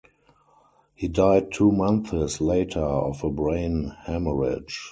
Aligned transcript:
He 0.95 1.07
died 1.07 1.51
two 1.51 1.71
months 1.71 2.41
later 2.41 2.79
of 2.79 3.23
a 3.23 3.29
brain 3.29 3.95
hemorrhage. 4.05 4.81